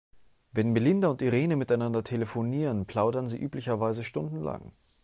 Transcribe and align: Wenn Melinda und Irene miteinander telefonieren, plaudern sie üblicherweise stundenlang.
Wenn 0.51 0.71
Melinda 0.73 1.09
und 1.09 1.21
Irene 1.21 1.55
miteinander 1.55 2.03
telefonieren, 2.03 2.87
plaudern 2.87 3.27
sie 3.27 3.37
üblicherweise 3.39 4.03
stundenlang. 4.03 4.71